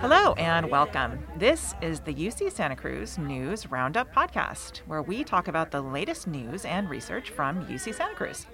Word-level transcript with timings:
Hello 0.00 0.34
and 0.34 0.70
welcome. 0.70 1.18
This 1.38 1.74
is 1.80 2.00
the 2.00 2.12
UC 2.12 2.52
Santa 2.52 2.76
Cruz 2.76 3.16
News 3.16 3.70
Roundup 3.70 4.14
podcast, 4.14 4.80
where 4.86 5.00
we 5.00 5.24
talk 5.24 5.48
about 5.48 5.70
the 5.70 5.80
latest 5.80 6.26
news 6.26 6.66
and 6.66 6.90
research 6.90 7.30
from 7.30 7.64
UC 7.64 7.94
Santa 7.94 8.14
Cruz. 8.14 8.44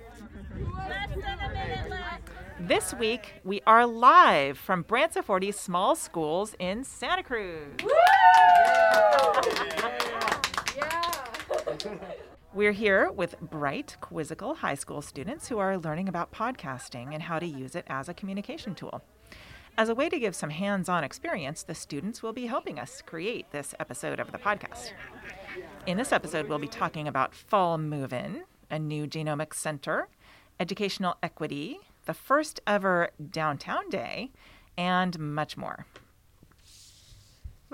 This 2.60 2.94
week, 2.94 3.32
we 3.42 3.60
are 3.66 3.84
live 3.84 4.56
from 4.56 4.84
Branciforte 4.84 5.52
Small 5.52 5.96
Schools 5.96 6.54
in 6.60 6.84
Santa 6.84 7.24
Cruz. 7.24 7.72
We're 12.56 12.72
here 12.72 13.12
with 13.12 13.38
bright, 13.38 13.98
quizzical 14.00 14.54
high 14.54 14.76
school 14.76 15.02
students 15.02 15.46
who 15.46 15.58
are 15.58 15.76
learning 15.76 16.08
about 16.08 16.32
podcasting 16.32 17.12
and 17.12 17.22
how 17.22 17.38
to 17.38 17.44
use 17.44 17.74
it 17.74 17.84
as 17.86 18.08
a 18.08 18.14
communication 18.14 18.74
tool. 18.74 19.02
As 19.76 19.90
a 19.90 19.94
way 19.94 20.08
to 20.08 20.18
give 20.18 20.34
some 20.34 20.48
hands 20.48 20.88
on 20.88 21.04
experience, 21.04 21.62
the 21.62 21.74
students 21.74 22.22
will 22.22 22.32
be 22.32 22.46
helping 22.46 22.78
us 22.78 23.02
create 23.04 23.44
this 23.50 23.74
episode 23.78 24.18
of 24.18 24.32
the 24.32 24.38
podcast. 24.38 24.92
In 25.84 25.98
this 25.98 26.12
episode, 26.12 26.48
we'll 26.48 26.58
be 26.58 26.66
talking 26.66 27.06
about 27.06 27.34
Fall 27.34 27.76
Move 27.76 28.14
In, 28.14 28.44
a 28.70 28.78
new 28.78 29.06
genomics 29.06 29.56
center, 29.56 30.08
educational 30.58 31.18
equity, 31.22 31.80
the 32.06 32.14
first 32.14 32.62
ever 32.66 33.10
downtown 33.30 33.90
day, 33.90 34.30
and 34.78 35.18
much 35.18 35.58
more. 35.58 35.84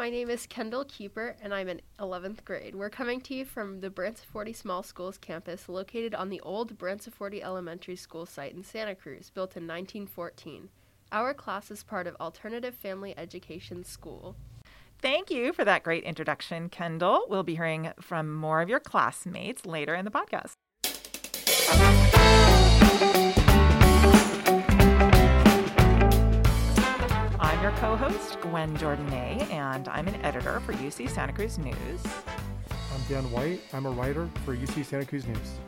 My 0.02 0.10
name 0.10 0.30
is 0.30 0.48
Kendall 0.48 0.84
Keeper, 0.86 1.36
and 1.40 1.54
I'm 1.54 1.68
in 1.68 1.80
11th 2.00 2.44
grade. 2.44 2.74
We're 2.74 2.90
coming 2.90 3.20
to 3.20 3.34
you 3.34 3.44
from 3.44 3.82
the 3.82 3.88
Branciforte 3.88 4.56
Small 4.56 4.82
Schools 4.82 5.16
campus, 5.16 5.68
located 5.68 6.12
on 6.12 6.28
the 6.28 6.40
old 6.40 6.76
Branciforte 6.76 7.40
Elementary 7.40 7.94
School 7.94 8.26
site 8.26 8.52
in 8.52 8.64
Santa 8.64 8.96
Cruz, 8.96 9.30
built 9.30 9.56
in 9.56 9.62
1914. 9.62 10.70
Our 11.12 11.32
class 11.32 11.70
is 11.70 11.84
part 11.84 12.08
of 12.08 12.16
Alternative 12.18 12.74
Family 12.74 13.14
Education 13.16 13.84
School. 13.84 14.34
Thank 15.00 15.30
you 15.30 15.52
for 15.52 15.64
that 15.64 15.84
great 15.84 16.02
introduction, 16.02 16.68
Kendall. 16.68 17.22
We'll 17.28 17.44
be 17.44 17.54
hearing 17.54 17.92
from 18.00 18.34
more 18.34 18.60
of 18.60 18.68
your 18.68 18.80
classmates 18.80 19.64
later 19.64 19.94
in 19.94 20.04
the 20.04 20.10
podcast. 20.10 20.54
Your 27.62 27.70
co 27.76 27.94
host, 27.94 28.40
Gwen 28.40 28.76
Jourdonnais, 28.76 29.48
and 29.52 29.86
I'm 29.86 30.08
an 30.08 30.16
editor 30.24 30.58
for 30.66 30.72
UC 30.72 31.08
Santa 31.08 31.32
Cruz 31.32 31.58
News. 31.58 32.02
I'm 32.92 33.00
Dan 33.08 33.30
White. 33.30 33.60
I'm 33.72 33.86
a 33.86 33.90
writer 33.92 34.28
for 34.44 34.56
UC 34.56 34.84
Santa 34.84 35.06
Cruz 35.06 35.28
News. 35.28 35.60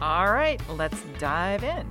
All 0.00 0.32
right, 0.32 0.60
let's 0.70 1.00
dive 1.20 1.62
in. 1.62 1.86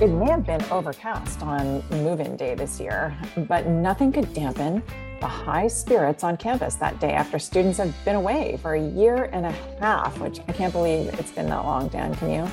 It 0.00 0.06
may 0.06 0.30
have 0.30 0.46
been 0.46 0.62
overcast 0.70 1.42
on 1.42 1.82
move 1.90 2.20
in 2.20 2.36
day 2.36 2.54
this 2.54 2.78
year, 2.78 3.18
but 3.48 3.66
nothing 3.66 4.12
could 4.12 4.32
dampen 4.32 4.80
the 5.20 5.26
high 5.26 5.66
spirits 5.66 6.22
on 6.22 6.36
campus 6.36 6.76
that 6.76 7.00
day 7.00 7.14
after 7.14 7.40
students 7.40 7.78
have 7.78 7.92
been 8.04 8.14
away 8.14 8.60
for 8.62 8.74
a 8.74 8.80
year 8.80 9.24
and 9.32 9.44
a 9.44 9.52
half, 9.80 10.16
which 10.20 10.38
I 10.46 10.52
can't 10.52 10.72
believe 10.72 11.08
it's 11.18 11.32
been 11.32 11.46
that 11.46 11.64
long, 11.64 11.88
Dan. 11.88 12.14
Can 12.14 12.30
you? 12.30 12.48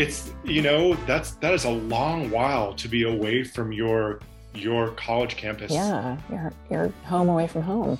It's 0.00 0.32
you 0.44 0.62
know 0.62 0.94
that's 1.04 1.32
that 1.42 1.52
is 1.52 1.66
a 1.66 1.70
long 1.70 2.30
while 2.30 2.72
to 2.72 2.88
be 2.88 3.02
away 3.02 3.44
from 3.44 3.70
your 3.70 4.20
your 4.54 4.92
college 4.92 5.36
campus. 5.36 5.70
Yeah, 5.70 6.16
you're 6.30 6.52
you're 6.70 6.88
home 7.04 7.28
away 7.28 7.46
from 7.46 7.60
home. 7.60 7.98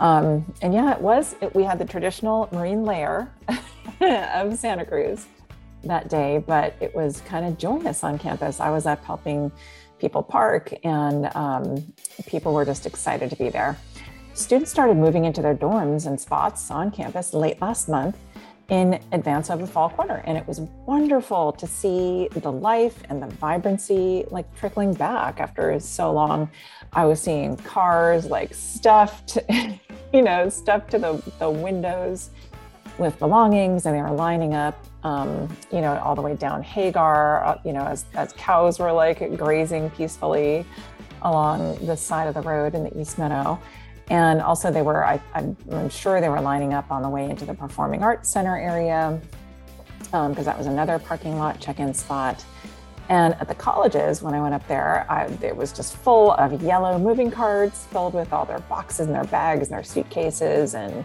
Um, 0.00 0.44
and 0.60 0.74
yeah, 0.74 0.92
it 0.92 1.00
was. 1.00 1.36
It, 1.40 1.54
we 1.54 1.62
had 1.62 1.78
the 1.78 1.86
traditional 1.86 2.50
marine 2.52 2.84
layer 2.84 3.32
of 4.02 4.58
Santa 4.58 4.84
Cruz 4.84 5.28
that 5.84 6.10
day, 6.10 6.44
but 6.46 6.76
it 6.78 6.94
was 6.94 7.22
kind 7.22 7.46
of 7.46 7.56
joyous 7.56 8.04
on 8.04 8.18
campus. 8.18 8.60
I 8.60 8.68
was 8.68 8.84
up 8.84 9.02
helping 9.02 9.50
people 9.98 10.22
park, 10.22 10.74
and 10.84 11.34
um, 11.34 11.94
people 12.26 12.52
were 12.52 12.66
just 12.66 12.84
excited 12.84 13.30
to 13.30 13.36
be 13.36 13.48
there. 13.48 13.78
Students 14.34 14.70
started 14.70 14.98
moving 14.98 15.24
into 15.24 15.40
their 15.40 15.56
dorms 15.56 16.06
and 16.06 16.20
spots 16.20 16.70
on 16.70 16.90
campus 16.90 17.32
late 17.32 17.58
last 17.62 17.88
month 17.88 18.18
in 18.70 19.00
advance 19.12 19.50
of 19.50 19.60
the 19.60 19.66
fall 19.66 19.90
quarter. 19.90 20.22
And 20.24 20.38
it 20.38 20.46
was 20.46 20.60
wonderful 20.86 21.52
to 21.52 21.66
see 21.66 22.28
the 22.32 22.52
life 22.52 23.02
and 23.08 23.22
the 23.22 23.26
vibrancy 23.26 24.24
like 24.30 24.52
trickling 24.56 24.94
back 24.94 25.40
after 25.40 25.78
so 25.80 26.12
long. 26.12 26.50
I 26.92 27.04
was 27.04 27.20
seeing 27.20 27.56
cars 27.56 28.26
like 28.26 28.54
stuffed, 28.54 29.38
you 30.12 30.22
know, 30.22 30.48
stuffed 30.48 30.90
to 30.92 30.98
the, 30.98 31.32
the 31.38 31.50
windows 31.50 32.30
with 32.98 33.18
belongings 33.18 33.86
and 33.86 33.94
they 33.94 34.02
were 34.02 34.10
lining 34.10 34.54
up 34.54 34.84
um, 35.02 35.48
you 35.72 35.80
know, 35.80 35.98
all 35.98 36.14
the 36.14 36.22
way 36.22 36.36
down 36.36 36.62
Hagar, 36.62 37.44
uh, 37.44 37.58
you 37.64 37.72
know, 37.72 37.84
as, 37.86 38.04
as 38.14 38.32
cows 38.34 38.78
were 38.78 38.92
like 38.92 39.36
grazing 39.36 39.90
peacefully 39.90 40.66
along 41.22 41.76
the 41.86 41.96
side 41.96 42.28
of 42.28 42.34
the 42.34 42.42
road 42.42 42.74
in 42.74 42.84
the 42.84 43.00
East 43.00 43.18
Meadow. 43.18 43.58
And 44.10 44.42
also, 44.42 44.72
they 44.72 44.82
were, 44.82 45.04
I, 45.04 45.20
am 45.34 45.88
sure 45.88 46.20
they 46.20 46.28
were 46.28 46.40
lining 46.40 46.74
up 46.74 46.90
on 46.90 47.00
the 47.02 47.08
way 47.08 47.30
into 47.30 47.44
the 47.44 47.54
Performing 47.54 48.02
Arts 48.02 48.28
Center 48.28 48.58
area, 48.58 49.20
because 50.02 50.38
um, 50.38 50.44
that 50.44 50.58
was 50.58 50.66
another 50.66 50.98
parking 50.98 51.38
lot 51.38 51.60
check 51.60 51.78
in 51.78 51.94
spot. 51.94 52.44
And 53.08 53.34
at 53.34 53.46
the 53.46 53.54
colleges, 53.54 54.20
when 54.20 54.34
I 54.34 54.40
went 54.40 54.54
up 54.54 54.66
there, 54.66 55.06
I, 55.08 55.26
it 55.42 55.56
was 55.56 55.72
just 55.72 55.96
full 55.96 56.32
of 56.32 56.60
yellow 56.60 56.98
moving 56.98 57.30
carts 57.30 57.86
filled 57.86 58.14
with 58.14 58.32
all 58.32 58.44
their 58.44 58.60
boxes 58.60 59.06
and 59.06 59.14
their 59.14 59.24
bags 59.24 59.68
and 59.68 59.76
their 59.76 59.84
suitcases 59.84 60.74
and 60.74 61.04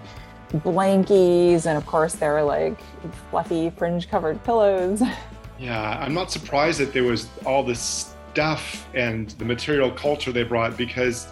blankies, 0.53 1.65
and 1.65 1.77
of 1.77 1.85
course 1.85 2.15
there 2.15 2.33
were 2.33 2.43
like 2.43 2.79
fluffy 3.29 3.69
fringe 3.71 4.09
covered 4.09 4.43
pillows. 4.43 5.01
Yeah, 5.57 5.97
I'm 6.01 6.13
not 6.13 6.31
surprised 6.31 6.81
that 6.81 6.91
there 6.91 7.05
was 7.05 7.29
all 7.45 7.63
this 7.63 8.13
stuff 8.33 8.85
and 8.93 9.29
the 9.29 9.45
material 9.45 9.89
culture 9.89 10.33
they 10.33 10.43
brought 10.43 10.75
because 10.75 11.29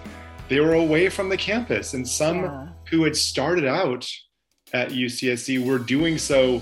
they 0.49 0.59
were 0.59 0.73
away 0.73 1.09
from 1.09 1.29
the 1.29 1.37
campus, 1.37 1.93
and 1.93 2.07
some 2.07 2.43
yeah. 2.43 2.67
who 2.89 3.03
had 3.03 3.15
started 3.15 3.65
out 3.65 4.09
at 4.73 4.89
UCSC 4.89 5.65
were 5.65 5.79
doing 5.79 6.17
so. 6.17 6.61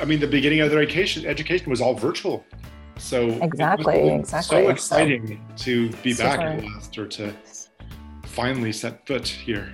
I 0.00 0.04
mean, 0.04 0.20
the 0.20 0.26
beginning 0.26 0.60
of 0.60 0.70
their 0.70 0.80
education 0.80 1.26
education 1.26 1.70
was 1.70 1.80
all 1.80 1.94
virtual. 1.94 2.44
So 2.98 3.28
exactly, 3.42 4.10
exactly. 4.10 4.64
So 4.64 4.68
exciting 4.68 5.40
so, 5.56 5.64
to 5.64 5.90
be 6.02 6.14
back 6.14 6.40
at 6.40 6.64
last, 6.64 6.96
or 6.98 7.06
to 7.08 7.34
finally 8.24 8.72
set 8.72 9.06
foot 9.06 9.26
here. 9.26 9.72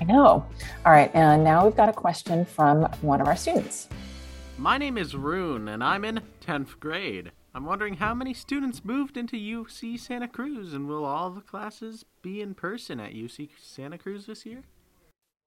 I 0.00 0.04
know. 0.04 0.46
All 0.84 0.92
right, 0.92 1.10
and 1.14 1.42
now 1.42 1.64
we've 1.64 1.76
got 1.76 1.88
a 1.88 1.92
question 1.92 2.44
from 2.44 2.84
one 3.00 3.20
of 3.20 3.26
our 3.26 3.36
students. 3.36 3.88
My 4.58 4.78
name 4.78 4.98
is 4.98 5.14
Rune, 5.14 5.68
and 5.68 5.82
I'm 5.82 6.04
in 6.04 6.20
10th 6.46 6.78
grade. 6.80 7.32
I'm 7.56 7.64
wondering 7.64 7.94
how 7.94 8.12
many 8.12 8.34
students 8.34 8.84
moved 8.84 9.16
into 9.16 9.34
UC 9.34 9.98
Santa 9.98 10.28
Cruz, 10.28 10.74
and 10.74 10.86
will 10.86 11.06
all 11.06 11.30
the 11.30 11.40
classes 11.40 12.04
be 12.20 12.42
in 12.42 12.52
person 12.52 13.00
at 13.00 13.14
UC 13.14 13.48
Santa 13.58 13.96
Cruz 13.96 14.26
this 14.26 14.44
year? 14.44 14.64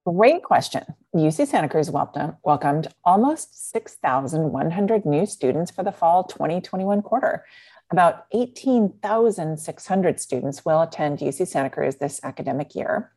Great 0.08 0.42
question. 0.42 0.84
UC 1.16 1.46
Santa 1.46 1.70
Cruz 1.70 1.92
welcomed, 1.92 2.36
welcomed 2.44 2.88
almost 3.04 3.70
6,100 3.70 5.06
new 5.06 5.28
students 5.28 5.70
for 5.70 5.84
the 5.84 5.92
fall 5.92 6.24
2021 6.24 7.04
quarter. 7.04 7.46
About 7.92 8.26
18,600 8.34 10.20
students 10.20 10.66
will 10.66 10.82
attend 10.82 11.20
UC 11.20 11.48
Santa 11.48 11.70
Cruz 11.70 11.98
this 11.98 12.20
academic 12.24 12.74
year 12.74 13.12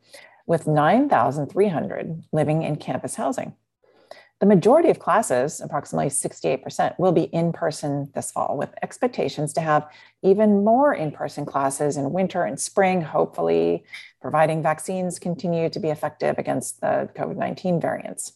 with 0.45 0.67
9,300 0.67 2.25
living 2.31 2.61
in 2.61 2.75
campus 2.75 3.15
housing. 3.15 3.55
The 4.39 4.47
majority 4.47 4.89
of 4.89 4.99
classes, 4.99 5.61
approximately 5.61 6.09
68%, 6.09 6.99
will 6.99 7.13
be 7.13 7.23
in 7.23 7.53
person 7.53 8.11
this 8.13 8.31
fall, 8.31 8.57
with 8.57 8.73
expectations 8.81 9.53
to 9.53 9.61
have 9.61 9.87
even 10.21 10.65
more 10.65 10.93
in 10.93 11.11
person 11.11 11.45
classes 11.45 11.95
in 11.95 12.11
winter 12.11 12.43
and 12.43 12.59
spring, 12.59 13.01
hopefully, 13.01 13.85
providing 14.21 14.61
vaccines 14.61 15.17
continue 15.17 15.69
to 15.69 15.79
be 15.79 15.89
effective 15.89 16.37
against 16.37 16.81
the 16.81 17.09
COVID 17.15 17.37
19 17.37 17.79
variants. 17.79 18.33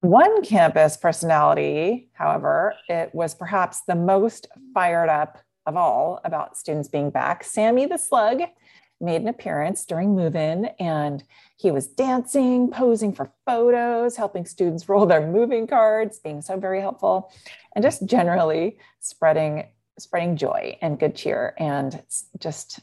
One 0.00 0.42
campus 0.42 0.96
personality, 0.96 2.08
however, 2.12 2.74
it 2.88 3.14
was 3.14 3.34
perhaps 3.34 3.82
the 3.88 3.96
most 3.96 4.46
fired 4.72 5.08
up 5.08 5.38
of 5.66 5.76
all 5.76 6.20
about 6.24 6.56
students 6.56 6.88
being 6.88 7.10
back. 7.10 7.42
Sammy 7.44 7.86
the 7.86 7.98
Slug 7.98 8.42
made 9.00 9.22
an 9.22 9.28
appearance 9.28 9.84
during 9.84 10.14
move 10.14 10.34
in 10.34 10.66
and 10.78 11.22
he 11.56 11.70
was 11.70 11.86
dancing, 11.86 12.70
posing 12.70 13.12
for 13.12 13.30
photos, 13.46 14.16
helping 14.16 14.44
students 14.44 14.88
roll 14.88 15.06
their 15.06 15.26
moving 15.26 15.66
cards, 15.66 16.18
being 16.18 16.42
so 16.42 16.58
very 16.58 16.80
helpful, 16.80 17.32
and 17.74 17.82
just 17.82 18.06
generally 18.06 18.78
spreading 19.00 19.66
spreading 19.98 20.36
joy 20.36 20.76
and 20.82 20.98
good 20.98 21.16
cheer 21.16 21.54
and 21.58 22.02
just 22.38 22.80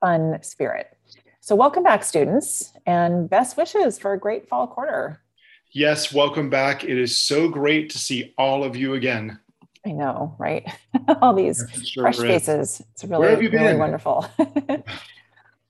fun 0.00 0.38
spirit. 0.42 0.96
So 1.40 1.56
welcome 1.56 1.82
back 1.82 2.04
students 2.04 2.72
and 2.86 3.28
best 3.28 3.56
wishes 3.56 3.98
for 3.98 4.12
a 4.12 4.18
great 4.18 4.48
fall 4.48 4.68
quarter. 4.68 5.20
Yes, 5.72 6.14
welcome 6.14 6.48
back. 6.48 6.84
It 6.84 6.96
is 6.96 7.16
so 7.16 7.48
great 7.48 7.90
to 7.90 7.98
see 7.98 8.34
all 8.38 8.62
of 8.62 8.76
you 8.76 8.94
again. 8.94 9.38
I 9.84 9.92
know, 9.92 10.34
right? 10.38 10.66
all 11.22 11.34
these 11.34 11.64
sure 11.84 12.04
fresh 12.04 12.18
faces. 12.18 12.82
It's 12.92 13.04
really, 13.04 13.48
really 13.48 13.76
wonderful. 13.76 14.26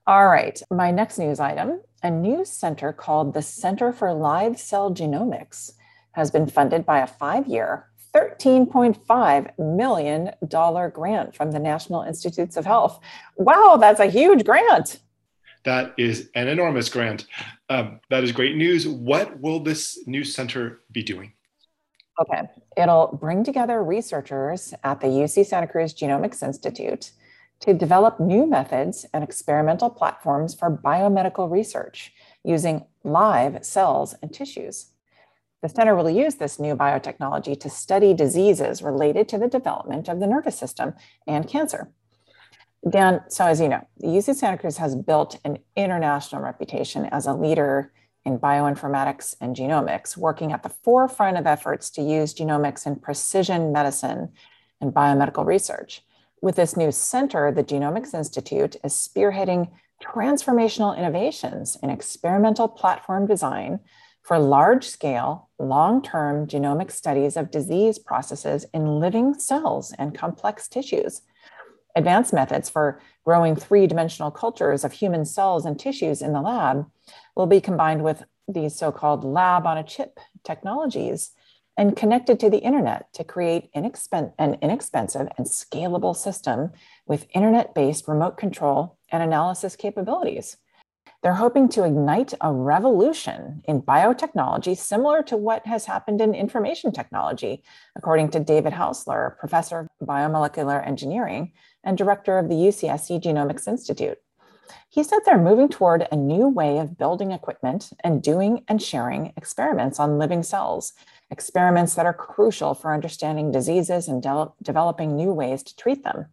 All 0.08 0.26
right, 0.26 0.58
my 0.70 0.90
next 0.90 1.19
news 1.19 1.38
item 1.38 1.82
a 2.02 2.10
new 2.10 2.43
center 2.43 2.94
called 2.94 3.34
the 3.34 3.43
Center 3.43 3.93
for 3.93 4.14
Live 4.14 4.58
Cell 4.58 4.90
Genomics 4.90 5.72
has 6.12 6.31
been 6.31 6.46
funded 6.46 6.87
by 6.87 7.00
a 7.00 7.06
five 7.06 7.46
year, 7.46 7.90
$13.5 8.14 9.58
million 9.58 10.31
grant 10.94 11.37
from 11.37 11.50
the 11.50 11.58
National 11.58 12.00
Institutes 12.05 12.56
of 12.56 12.64
Health. 12.64 13.00
Wow, 13.37 13.76
that's 13.78 14.00
a 14.00 14.06
huge 14.06 14.46
grant. 14.46 15.00
That 15.66 15.93
is 15.99 16.31
an 16.34 16.49
enormous 16.49 16.88
grant. 16.88 17.26
Um, 17.69 18.00
that 18.08 18.25
is 18.25 18.32
great 18.32 18.56
news. 18.56 18.88
What 18.88 19.38
will 19.40 19.60
this 19.60 19.99
new 20.06 20.25
center 20.25 20.81
be 20.90 21.02
doing? 21.02 21.34
Okay, 22.19 22.49
it'll 22.78 23.08
bring 23.20 23.44
together 23.44 23.84
researchers 23.84 24.72
at 24.84 25.02
the 25.02 25.08
UC 25.08 25.44
Santa 25.44 25.66
Cruz 25.66 25.93
Genomics 25.93 26.43
Institute 26.43 27.10
to 27.60 27.75
develop 27.75 28.20
new 28.20 28.46
methods 28.46 29.05
and 29.12 29.25
experimental 29.25 29.90
platforms 29.90 30.55
for 30.55 30.70
biomedical 30.70 31.50
research 31.50 32.12
using 32.44 32.84
live 33.05 33.64
cells 33.64 34.14
and 34.22 34.32
tissues. 34.32 34.90
The 35.60 35.69
center 35.69 35.96
will 35.96 36.08
use 36.08 36.37
this 36.37 36.60
new 36.60 36.76
biotechnology 36.76 37.58
to 37.60 37.69
study 37.69 38.14
diseases 38.14 38.81
related 38.81 39.28
to 39.31 39.38
the 39.38 39.49
development 39.49 40.08
of 40.08 40.20
the 40.20 40.26
nervous 40.26 40.56
system 40.56 40.94
and 41.26 41.49
cancer. 41.49 41.90
Dan, 42.88 43.22
so 43.28 43.44
as 43.44 43.60
you 43.60 43.69
know, 43.69 43.84
the 43.99 44.06
UC 44.06 44.37
Santa 44.37 44.56
Cruz 44.56 44.76
has 44.76 44.94
built 44.94 45.40
an 45.44 45.58
international 45.75 46.43
reputation 46.43 47.06
as 47.06 47.26
a 47.26 47.34
leader 47.34 47.93
in 48.25 48.38
bioinformatics 48.38 49.34
and 49.40 49.56
genomics, 49.56 50.16
working 50.16 50.52
at 50.52 50.62
the 50.62 50.69
forefront 50.69 51.37
of 51.37 51.46
efforts 51.46 51.90
to 51.90 52.02
use 52.02 52.34
genomics 52.34 52.87
in 52.87 52.96
precision 52.96 53.72
medicine 53.72 54.31
and 54.81 54.93
biomedical 54.93 55.44
research. 55.44 56.02
With 56.40 56.56
this 56.56 56.76
new 56.76 56.93
center, 56.93 57.50
the 57.50 57.64
Genomics 57.64 58.14
Institute 58.14 58.76
is 58.85 58.93
spearheading 58.93 59.70
transformational 60.00 60.96
innovations 60.96 61.76
in 61.82 61.90
experimental 61.90 62.69
platform 62.69 63.26
design 63.26 63.81
for 64.23 64.38
large 64.38 64.87
scale, 64.87 65.49
long 65.58 66.00
term 66.00 66.46
genomic 66.46 66.93
studies 66.93 67.37
of 67.37 67.50
disease 67.50 67.99
processes 67.99 68.67
in 68.73 69.00
living 69.00 69.35
cells 69.35 69.93
and 69.99 70.17
complex 70.17 70.69
tissues. 70.69 71.23
Advanced 71.96 72.32
methods 72.32 72.70
for 72.70 73.00
growing 73.25 73.56
three 73.56 73.88
dimensional 73.88 74.31
cultures 74.31 74.84
of 74.84 74.93
human 74.93 75.25
cells 75.25 75.67
and 75.67 75.81
tissues 75.81 76.23
in 76.23 76.32
the 76.32 76.41
lab 76.41 76.87
will 77.34 77.46
be 77.46 77.61
combined 77.61 78.05
with 78.05 78.23
these 78.46 78.76
so 78.76 78.93
called 78.93 79.25
lab 79.25 79.67
on 79.67 79.76
a 79.76 79.82
chip 79.82 80.20
technologies 80.44 81.32
and 81.78 81.96
connected 81.96 82.40
to 82.40 82.50
the 82.50 82.58
internet 82.58 83.10
to 83.14 83.22
create 83.22 83.72
inexpen- 83.72 84.32
an 84.36 84.58
inexpensive 84.60 85.28
and 85.38 85.46
scalable 85.46 86.14
system 86.14 86.72
with 87.06 87.28
internet 87.34 87.72
based 87.72 88.08
remote 88.08 88.36
control 88.36 88.98
and 89.12 89.22
analysis 89.22 89.76
capabilities. 89.76 90.56
They're 91.22 91.34
hoping 91.34 91.69
to 91.70 91.84
ignite 91.84 92.34
a 92.40 92.52
revolution 92.52 93.62
in 93.64 93.82
biotechnology 93.82 94.76
similar 94.76 95.22
to 95.25 95.36
what 95.36 95.66
has 95.66 95.84
happened 95.84 96.20
in 96.20 96.34
information 96.34 96.92
technology, 96.92 97.62
according 97.96 98.31
to 98.31 98.40
David 98.40 98.72
Haussler, 98.72 99.38
professor 99.38 99.81
of 99.81 100.06
biomolecular 100.06 100.84
engineering 100.86 101.52
and 101.84 101.96
director 101.96 102.38
of 102.38 102.48
the 102.48 102.54
UCSC 102.54 103.22
Genomics 103.22 103.66
Institute. 103.66 104.19
He 104.90 105.02
said 105.02 105.20
they're 105.24 105.38
moving 105.38 105.69
toward 105.69 106.06
a 106.10 106.16
new 106.16 106.48
way 106.48 106.78
of 106.78 106.98
building 106.98 107.32
equipment 107.32 107.90
and 108.04 108.22
doing 108.22 108.64
and 108.69 108.82
sharing 108.82 109.32
experiments 109.36 109.98
on 109.98 110.19
living 110.19 110.42
cells, 110.42 110.92
experiments 111.30 111.94
that 111.94 112.06
are 112.06 112.14
crucial 112.14 112.75
for 112.75 112.92
understanding 112.92 113.52
diseases 113.52 114.08
and 114.08 114.22
de- 114.22 114.52
developing 114.62 115.16
new 115.16 115.32
ways 115.32 115.62
to 115.62 115.76
treat 115.76 116.02
them. 116.02 116.26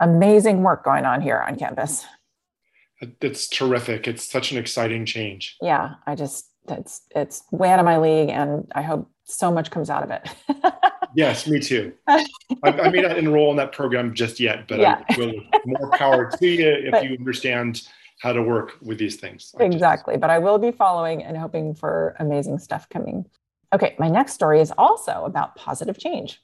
Amazing 0.00 0.62
work 0.62 0.84
going 0.84 1.04
on 1.04 1.20
here 1.20 1.38
on 1.38 1.56
campus. 1.56 2.06
It's 3.20 3.48
terrific. 3.48 4.06
It's 4.06 4.30
such 4.30 4.52
an 4.52 4.58
exciting 4.58 5.06
change. 5.06 5.56
Yeah, 5.60 5.94
I 6.06 6.14
just 6.14 6.46
it's 6.68 7.02
it's 7.14 7.42
way 7.50 7.70
out 7.70 7.78
of 7.78 7.84
my 7.84 7.98
league, 7.98 8.28
and 8.28 8.70
I 8.74 8.82
hope 8.82 9.10
so 9.24 9.50
much 9.50 9.70
comes 9.70 9.90
out 9.90 10.02
of 10.02 10.10
it. 10.10 10.74
yes, 11.14 11.46
me 11.46 11.60
too. 11.60 11.92
I, 12.06 12.26
I, 12.62 12.90
may 12.90 13.00
not 13.00 13.16
enroll 13.16 13.50
in 13.50 13.56
that 13.56 13.72
program 13.72 14.14
just 14.14 14.38
yet, 14.38 14.68
but 14.68 14.78
yeah. 14.78 15.02
I 15.08 15.16
will. 15.16 15.32
More 15.64 15.90
power 15.92 16.30
to 16.30 16.46
you 16.46 16.68
if 16.68 16.90
but, 16.92 17.04
you 17.04 17.16
understand 17.18 17.88
how 18.20 18.32
to 18.32 18.42
work 18.42 18.72
with 18.82 18.98
these 18.98 19.16
things. 19.16 19.54
I 19.58 19.64
exactly, 19.64 20.14
just, 20.14 20.20
but 20.20 20.30
I 20.30 20.38
will 20.38 20.58
be 20.58 20.70
following 20.70 21.22
and 21.22 21.36
hoping 21.36 21.74
for 21.74 22.16
amazing 22.18 22.58
stuff 22.58 22.88
coming. 22.88 23.24
Okay, 23.72 23.94
my 24.00 24.08
next 24.08 24.32
story 24.32 24.60
is 24.60 24.72
also 24.76 25.24
about 25.24 25.54
positive 25.54 25.96
change. 25.96 26.42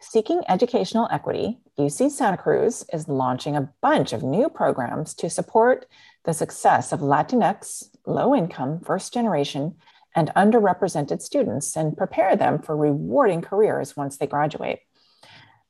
Seeking 0.00 0.42
educational 0.48 1.08
equity, 1.12 1.60
UC 1.78 2.10
Santa 2.10 2.36
Cruz 2.36 2.84
is 2.92 3.08
launching 3.08 3.56
a 3.56 3.70
bunch 3.80 4.12
of 4.12 4.24
new 4.24 4.48
programs 4.48 5.14
to 5.14 5.30
support 5.30 5.86
the 6.24 6.34
success 6.34 6.92
of 6.92 7.00
Latinx, 7.00 7.84
low 8.04 8.34
income, 8.34 8.80
first 8.80 9.14
generation, 9.14 9.76
and 10.16 10.32
underrepresented 10.34 11.22
students 11.22 11.76
and 11.76 11.96
prepare 11.96 12.34
them 12.34 12.58
for 12.58 12.76
rewarding 12.76 13.42
careers 13.42 13.96
once 13.96 14.16
they 14.16 14.26
graduate. 14.26 14.80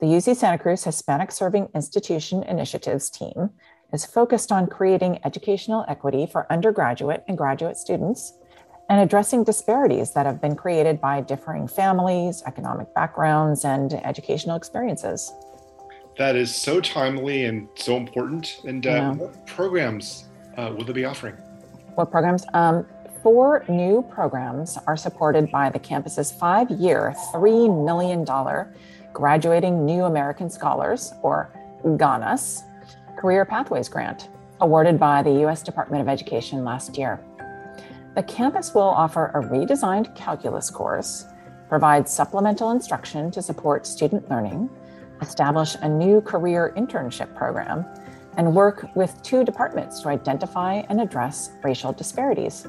The 0.00 0.06
UC 0.06 0.37
Santa 0.37 0.58
Cruz 0.58 0.84
Hispanic 0.84 1.31
Serving 1.31 1.69
Institution 1.75 2.43
Initiatives 2.43 3.10
team 3.10 3.50
is 3.93 4.06
focused 4.06 4.50
on 4.50 4.66
creating 4.66 5.20
educational 5.25 5.84
equity 5.88 6.26
for 6.26 6.50
undergraduate 6.50 7.22
and 7.28 7.37
graduate 7.37 7.76
students 7.76 8.32
and 8.88 9.00
addressing 9.00 9.44
disparities 9.44 10.12
that 10.12 10.26
have 10.26 10.40
been 10.40 10.54
created 10.54 11.00
by 11.00 11.20
differing 11.20 11.66
families, 11.66 12.42
economic 12.46 12.92
backgrounds, 12.94 13.64
and 13.64 13.94
educational 13.94 14.56
experiences. 14.56 15.32
That 16.18 16.36
is 16.36 16.54
so 16.54 16.80
timely 16.80 17.44
and 17.44 17.68
so 17.74 17.96
important. 17.96 18.60
And 18.64 18.86
uh, 18.86 18.90
yeah. 18.90 19.12
what 19.14 19.46
programs 19.46 20.26
uh, 20.56 20.72
will 20.76 20.84
they 20.84 20.92
be 20.92 21.04
offering? 21.04 21.34
What 21.94 22.10
programs? 22.10 22.44
Um, 22.54 22.86
four 23.22 23.64
new 23.68 24.02
programs 24.10 24.78
are 24.86 24.96
supported 24.96 25.50
by 25.50 25.68
the 25.68 25.78
campus's 25.78 26.32
five 26.32 26.70
year, 26.70 27.14
$3 27.34 27.84
million 27.84 28.24
Graduating 29.12 29.84
New 29.86 30.04
American 30.04 30.50
Scholars, 30.50 31.14
or 31.22 31.50
GANAS, 31.96 32.64
Career 33.16 33.46
Pathways 33.46 33.88
Grant, 33.88 34.28
awarded 34.60 35.00
by 35.00 35.22
the 35.22 35.30
U.S. 35.40 35.62
Department 35.62 36.02
of 36.02 36.08
Education 36.08 36.64
last 36.64 36.98
year. 36.98 37.18
The 38.16 38.22
campus 38.22 38.72
will 38.72 38.80
offer 38.80 39.26
a 39.34 39.42
redesigned 39.42 40.16
calculus 40.16 40.70
course, 40.70 41.26
provide 41.68 42.08
supplemental 42.08 42.70
instruction 42.70 43.30
to 43.32 43.42
support 43.42 43.86
student 43.86 44.30
learning, 44.30 44.70
establish 45.20 45.76
a 45.82 45.88
new 45.90 46.22
career 46.22 46.72
internship 46.78 47.34
program, 47.36 47.84
and 48.38 48.54
work 48.54 48.88
with 48.96 49.22
two 49.22 49.44
departments 49.44 50.00
to 50.00 50.08
identify 50.08 50.76
and 50.88 50.98
address 50.98 51.50
racial 51.62 51.92
disparities. 51.92 52.66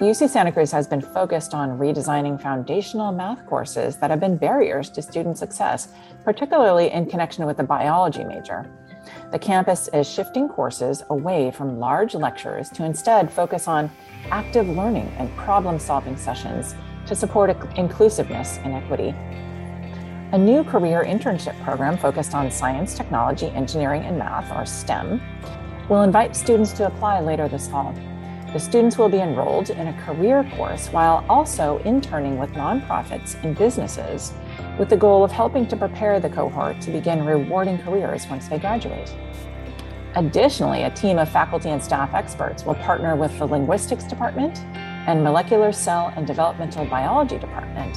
The 0.00 0.06
UC 0.06 0.28
Santa 0.28 0.50
Cruz 0.50 0.72
has 0.72 0.88
been 0.88 1.00
focused 1.00 1.54
on 1.54 1.78
redesigning 1.78 2.42
foundational 2.42 3.12
math 3.12 3.46
courses 3.46 3.98
that 3.98 4.10
have 4.10 4.18
been 4.18 4.36
barriers 4.36 4.90
to 4.90 5.00
student 5.00 5.38
success, 5.38 5.92
particularly 6.24 6.90
in 6.90 7.06
connection 7.06 7.46
with 7.46 7.58
the 7.58 7.62
biology 7.62 8.24
major. 8.24 8.68
The 9.30 9.38
campus 9.38 9.88
is 9.92 10.10
shifting 10.10 10.48
courses 10.48 11.04
away 11.08 11.52
from 11.52 11.78
large 11.78 12.16
lectures 12.16 12.68
to 12.70 12.84
instead 12.84 13.32
focus 13.32 13.68
on 13.68 13.88
active 14.32 14.68
learning 14.68 15.06
and 15.18 15.34
problem 15.36 15.78
solving 15.78 16.16
sessions 16.16 16.74
to 17.06 17.14
support 17.14 17.56
inclusiveness 17.76 18.58
and 18.64 18.72
equity. 18.72 19.14
A 20.32 20.38
new 20.38 20.64
career 20.64 21.04
internship 21.04 21.60
program 21.62 21.96
focused 21.96 22.34
on 22.34 22.50
science, 22.50 22.94
technology, 22.94 23.46
engineering, 23.46 24.02
and 24.02 24.18
math, 24.18 24.50
or 24.52 24.66
STEM, 24.66 25.20
will 25.88 26.02
invite 26.02 26.34
students 26.34 26.72
to 26.72 26.88
apply 26.88 27.20
later 27.20 27.46
this 27.46 27.68
fall. 27.68 27.94
The 28.52 28.58
students 28.58 28.98
will 28.98 29.08
be 29.08 29.20
enrolled 29.20 29.70
in 29.70 29.86
a 29.86 30.02
career 30.02 30.42
course 30.56 30.88
while 30.88 31.24
also 31.28 31.78
interning 31.84 32.36
with 32.36 32.50
nonprofits 32.54 33.40
and 33.44 33.56
businesses 33.56 34.32
with 34.78 34.88
the 34.88 34.96
goal 34.96 35.22
of 35.24 35.30
helping 35.30 35.66
to 35.68 35.76
prepare 35.76 36.20
the 36.20 36.28
cohort 36.28 36.80
to 36.80 36.90
begin 36.90 37.24
rewarding 37.24 37.78
careers 37.78 38.26
once 38.28 38.48
they 38.48 38.58
graduate. 38.58 39.14
Additionally, 40.16 40.82
a 40.82 40.90
team 40.90 41.18
of 41.18 41.28
faculty 41.28 41.70
and 41.70 41.82
staff 41.82 42.14
experts 42.14 42.64
will 42.64 42.74
partner 42.74 43.14
with 43.14 43.36
the 43.38 43.46
Linguistics 43.46 44.04
Department 44.04 44.58
and 45.06 45.22
Molecular 45.22 45.72
Cell 45.72 46.12
and 46.16 46.26
Developmental 46.26 46.84
Biology 46.86 47.38
Department 47.38 47.96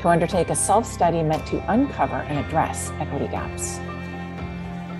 to 0.00 0.08
undertake 0.08 0.48
a 0.48 0.54
self 0.54 0.86
study 0.86 1.22
meant 1.22 1.46
to 1.46 1.72
uncover 1.72 2.16
and 2.16 2.38
address 2.38 2.90
equity 2.98 3.28
gaps. 3.28 3.78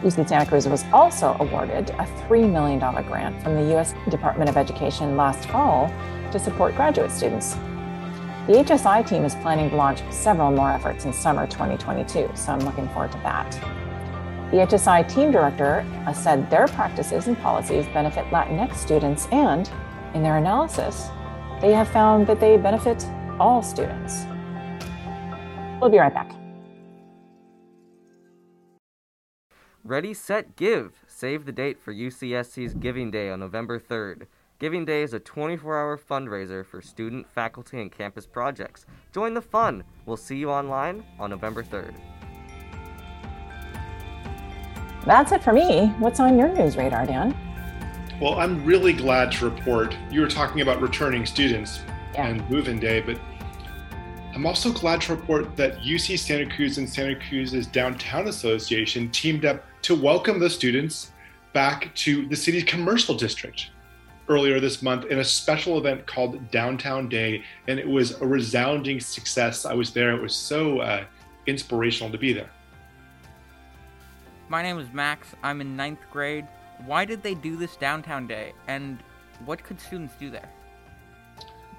UC 0.03 0.29
Santa 0.29 0.47
Cruz 0.47 0.67
was 0.67 0.85
also 0.93 1.37
awarded 1.41 1.91
a 1.91 2.05
$3 2.29 2.51
million 2.51 2.79
grant 2.79 3.43
from 3.43 3.55
the 3.55 3.73
U.S. 3.73 3.95
Department 4.09 4.49
of 4.49 4.57
Education 4.57 5.17
last 5.17 5.49
fall 5.49 5.93
to 6.33 6.39
support 6.39 6.75
graduate 6.75 7.11
students. 7.11 7.57
The 8.51 8.57
HSI 8.57 9.09
team 9.09 9.25
is 9.25 9.37
planning 9.37 9.71
to 9.71 9.77
launch 9.77 10.03
several 10.11 10.51
more 10.51 10.73
efforts 10.73 11.05
in 11.05 11.13
summer 11.13 11.47
2022, 11.47 12.33
so 12.35 12.51
I'm 12.51 12.59
looking 12.59 12.89
forward 12.89 13.13
to 13.13 13.19
that. 13.19 13.53
The 14.51 14.57
HSI 14.57 15.09
team 15.09 15.31
director 15.31 15.87
said 16.13 16.51
their 16.51 16.67
practices 16.67 17.29
and 17.29 17.39
policies 17.39 17.87
benefit 17.95 18.25
Latinx 18.33 18.75
students, 18.75 19.29
and 19.31 19.71
in 20.15 20.25
their 20.25 20.39
analysis, 20.39 21.11
they 21.61 21.73
have 21.73 21.87
found 21.91 22.27
that 22.27 22.41
they 22.41 22.57
benefit 22.57 23.07
all 23.39 23.63
students. 23.63 24.25
We'll 25.81 25.91
be 25.91 25.99
right 25.99 26.13
back. 26.13 26.33
Ready, 29.85 30.13
set, 30.13 30.57
give. 30.57 31.05
Save 31.07 31.45
the 31.47 31.53
date 31.53 31.79
for 31.79 31.95
UCSC's 31.95 32.75
Giving 32.75 33.13
Day 33.13 33.31
on 33.31 33.39
November 33.39 33.79
3rd. 33.79 34.27
Giving 34.61 34.85
Day 34.85 35.03
is 35.03 35.15
a 35.15 35.19
24 35.19 35.79
hour 35.79 35.97
fundraiser 35.97 36.67
for 36.67 36.83
student, 36.83 37.27
faculty, 37.27 37.81
and 37.81 37.91
campus 37.91 38.27
projects. 38.27 38.85
Join 39.11 39.33
the 39.33 39.41
fun. 39.41 39.83
We'll 40.05 40.19
see 40.19 40.37
you 40.37 40.51
online 40.51 41.03
on 41.19 41.31
November 41.31 41.63
3rd. 41.63 41.95
That's 45.07 45.33
it 45.33 45.43
for 45.43 45.55
me. 45.55 45.87
What's 45.99 46.21
on 46.21 46.37
your 46.37 46.51
news 46.51 46.77
radar, 46.77 47.07
Dan? 47.07 47.35
Well, 48.21 48.35
I'm 48.35 48.63
really 48.67 48.93
glad 48.93 49.33
to 49.33 49.49
report 49.49 49.97
you 50.11 50.21
were 50.21 50.29
talking 50.29 50.61
about 50.61 50.83
returning 50.83 51.25
students 51.25 51.81
yeah. 52.13 52.27
and 52.27 52.51
move 52.51 52.69
in 52.69 52.79
day, 52.79 53.01
but 53.01 53.19
I'm 54.35 54.45
also 54.45 54.71
glad 54.71 55.01
to 55.03 55.17
report 55.17 55.57
that 55.57 55.79
UC 55.79 56.19
Santa 56.19 56.55
Cruz 56.55 56.77
and 56.77 56.87
Santa 56.87 57.19
Cruz's 57.19 57.67
Downtown 57.67 58.29
Association 58.29 59.11
teamed 59.11 59.47
up 59.47 59.65
to 59.81 59.95
welcome 59.95 60.39
the 60.39 60.51
students 60.51 61.13
back 61.55 61.95
to 61.95 62.29
the 62.29 62.37
city's 62.37 62.65
commercial 62.65 63.15
district 63.15 63.71
earlier 64.31 64.61
this 64.61 64.81
month 64.81 65.07
in 65.07 65.19
a 65.19 65.25
special 65.25 65.77
event 65.77 66.07
called 66.07 66.51
Downtown 66.53 67.09
Day, 67.09 67.43
and 67.67 67.79
it 67.79 67.87
was 67.87 68.21
a 68.23 68.27
resounding 68.27 69.01
success. 69.01 69.67
I 69.67 69.75
was 69.75 69.93
there, 69.93 70.13
it 70.13 70.23
was 70.23 70.35
so 70.35 70.79
uh, 70.79 71.05
inspirational 71.47 72.11
to 72.13 72.19
be 72.19 72.33
there. 72.33 72.49
My 74.49 74.63
name 74.63 74.79
is 74.79 74.89
Max. 74.93 75.35
I'm 75.43 75.61
in 75.61 75.77
ninth 75.77 76.01
grade. 76.11 76.47
Why 76.87 77.05
did 77.05 77.23
they 77.23 77.35
do 77.35 77.57
this 77.57 77.77
downtown 77.77 78.27
day, 78.27 78.53
and 78.69 78.99
what 79.45 79.63
could 79.65 79.81
students 79.81 80.15
do 80.19 80.31
there? 80.31 80.49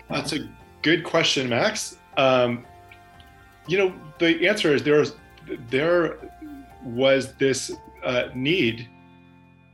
That's 0.10 0.34
a 0.34 0.50
good 0.82 1.04
question, 1.04 1.50
Max. 1.50 1.98
Um, 2.18 2.66
you 3.68 3.78
know, 3.78 3.94
the 4.20 4.48
answer 4.48 4.76
is 4.76 4.84
there 4.84 5.00
was 5.00 5.16
there 5.70 6.18
was 6.84 7.34
this 7.36 7.72
uh, 8.04 8.26
need 8.36 8.90